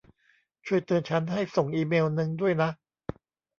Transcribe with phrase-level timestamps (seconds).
[0.65, 2.69] ช่วยเตือนฉันให้ส่งอีเมลล์นึงด้วยนะ